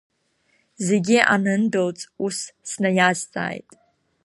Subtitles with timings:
[0.85, 2.37] Зегьы анындәылҵ, ус
[2.69, 3.69] снаиазҵааит…